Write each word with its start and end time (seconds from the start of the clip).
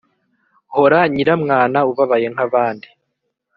hora 0.75 0.99
nyiramwana 1.13 1.79
ubabaye 1.91 2.27
nk’abandi 2.33 2.87